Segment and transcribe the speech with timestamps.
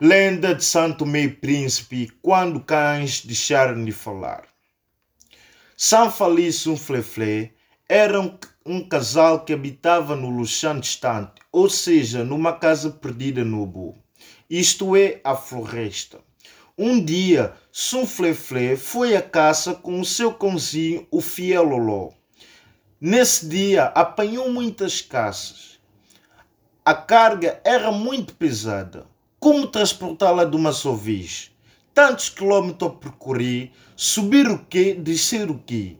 [0.00, 4.44] Lenda de Santo Meio Príncipe, quando cães deixaram de falar.
[5.76, 7.50] São Feliz um Fleflé
[7.88, 8.20] era
[8.64, 13.96] um, casal que habitava no Luxão distante, ou seja, numa casa perdida no Bu,
[14.48, 16.20] isto é, a floresta.
[16.78, 22.14] Um dia, Sum Fleflé foi à caça com o seu cãozinho, o fiel.
[23.00, 25.80] Nesse dia, apanhou muitas caças.
[26.84, 29.04] A carga era muito pesada.
[29.48, 31.50] Como transportá-la de uma só vez?
[31.94, 35.96] Tantos quilómetros a percorrer, subir o quê, descer o quê?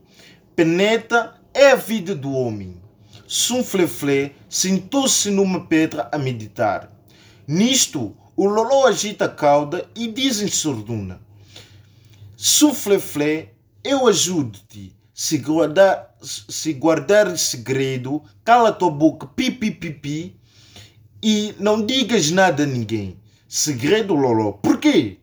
[0.54, 2.76] Peneta é a vida do homem.
[3.26, 6.92] Sunfleflé sentou-se numa pedra a meditar.
[7.46, 11.18] Nisto, o Loló agita a cauda e diz em sorduna:
[12.36, 14.94] Sunfleflé, eu ajudo-te.
[15.14, 20.38] Se guardar, se guardar segredo, cala tua boca, pipi pipi,
[21.22, 23.16] e não digas nada a ninguém.
[23.50, 24.52] Segredo, Loló.
[24.52, 25.16] Por quê?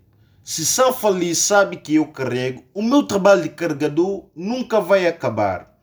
[0.43, 5.77] Se São Feliz sabe que eu carrego, o meu trabalho de carregador nunca vai acabar.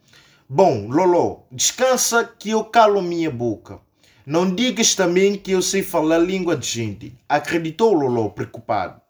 [0.49, 3.79] Bom, Loló, descansa que eu calo minha boca.
[4.27, 7.17] Não digas também que eu sei falar língua de gente.
[7.29, 9.01] Acreditou Loló, preocupado.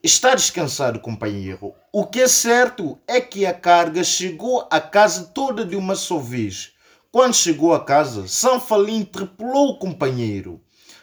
[0.00, 1.74] Está descansado, companheiro.
[1.92, 6.18] O que é certo é que a carga chegou à casa toda de uma só
[6.18, 6.74] vez.
[7.10, 10.60] Quando chegou à casa, São Falim tripulou o companheiro.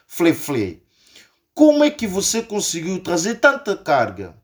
[0.07, 0.86] Fle-fle,
[1.58, 4.36] como é que você conseguiu trazer tanta carga?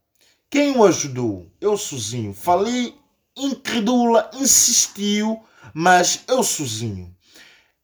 [0.49, 1.45] Quem o ajudou?
[1.61, 2.33] Eu sozinho.
[2.33, 2.95] Falei,
[3.37, 5.39] incrédula, insistiu,
[5.75, 7.15] mas eu sozinho.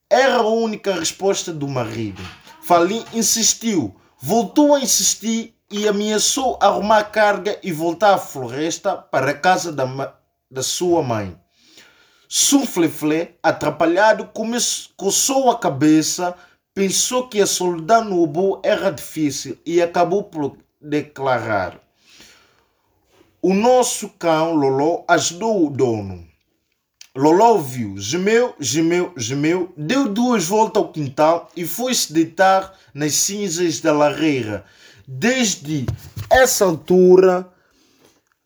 [0.09, 2.19] Era a única resposta do marido.
[2.63, 9.38] Falei, insistiu, voltou a insistir e ameaçou arrumar carga e voltar à floresta para a
[9.38, 10.11] casa da,
[10.49, 11.39] da sua mãe.
[12.27, 14.31] Sunflefle, atrapalhado,
[14.97, 16.36] coçou a cabeça,
[16.80, 21.77] pensou que a solidão no Ubu era difícil e acabou por declarar:
[23.41, 26.26] O nosso cão Loló ajudou o dono.
[27.14, 33.14] Loló viu, gemeu, gemeu, gemeu, deu duas voltas ao quintal e foi se deitar nas
[33.15, 34.64] cinzas da lareira.
[35.05, 35.86] Desde
[36.30, 37.45] essa altura,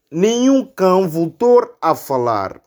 [0.09, 2.62] nenhum cão voltou a falar.